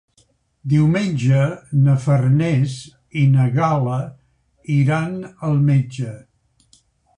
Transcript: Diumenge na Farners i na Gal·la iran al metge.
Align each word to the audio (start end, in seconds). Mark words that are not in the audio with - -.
Diumenge 0.71 1.41
na 1.87 1.97
Farners 2.05 2.73
i 3.25 3.27
na 3.35 3.47
Gal·la 3.59 3.99
iran 4.79 5.15
al 5.51 5.63
metge. 5.71 6.19